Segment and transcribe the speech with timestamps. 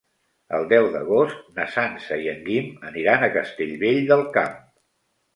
[0.59, 4.57] El deu d'agost na Sança i en Guim aniran a Castellvell del Camp.